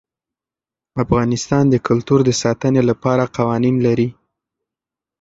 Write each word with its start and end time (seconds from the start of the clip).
افغانستان 1.03 1.63
د 1.69 1.75
کلتور 1.87 2.19
د 2.25 2.29
ساتنې 2.41 2.81
لپاره 2.89 3.23
قوانین 3.37 3.75
لري. 3.85 4.09